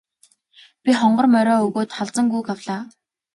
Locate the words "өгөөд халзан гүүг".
1.67-2.47